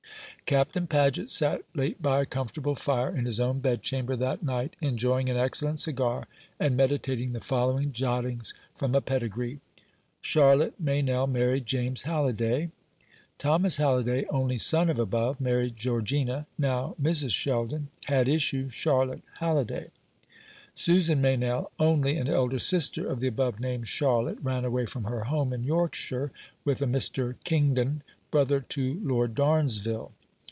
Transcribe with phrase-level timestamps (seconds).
[0.47, 5.29] Captain Paget sat late by a comfortable fire, in his own bedchamber, that night, enjoying
[5.29, 6.27] an excellent cigar,
[6.59, 9.61] and meditating the following jottings from a pedigree:
[10.21, 12.69] CHARLOTTE MEYNELL, married JAMES HALLIDAY.
[13.05, 17.31] | THOMAS HALLIDAY, only son of above, married GEORGINA, now Mrs.
[17.31, 19.89] SHELDON; | had issue, CHARLOTTE HALLIDAY.
[20.75, 25.25] SUSAN MEYNELL, only and elder sister of the above named Charlotte, ran away from her
[25.25, 26.29] home, in Yorkshire,
[26.65, 27.35] with a Mr.
[27.45, 30.11] Kingdon, brother to Lord Darnsville.